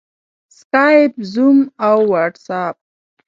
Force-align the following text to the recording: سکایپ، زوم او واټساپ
سکایپ، 0.57 1.13
زوم 1.31 1.57
او 1.87 1.97
واټساپ 2.11 2.75